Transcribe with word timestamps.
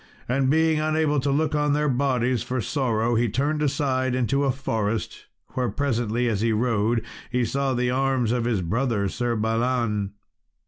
And 0.27 0.49
being 0.49 0.79
unable 0.79 1.19
to 1.19 1.29
look 1.29 1.53
on 1.53 1.73
their 1.73 1.87
bodies 1.87 2.41
for 2.41 2.59
sorrow, 2.59 3.13
he 3.13 3.29
turned 3.29 3.61
aside 3.61 4.15
into 4.15 4.45
a 4.45 4.51
forest, 4.51 5.27
where 5.49 5.69
presently 5.69 6.27
as 6.27 6.41
he 6.41 6.51
rode, 6.51 7.05
he 7.29 7.45
saw 7.45 7.75
the 7.75 7.91
arms 7.91 8.31
of 8.31 8.45
his 8.45 8.61
brother, 8.63 9.07
Sir 9.09 9.35
Balan. 9.35 10.13